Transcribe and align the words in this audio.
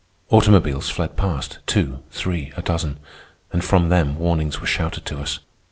Automobiles 0.31 0.89
fled 0.89 1.15
past, 1.15 1.59
two, 1.67 1.99
three, 2.09 2.51
a 2.57 2.63
dozen, 2.63 2.97
and 3.53 3.63
from 3.63 3.89
them 3.89 4.15
warnings 4.17 4.59
were 4.59 4.65
shouted 4.65 5.05
to 5.05 5.19
us. 5.19 5.41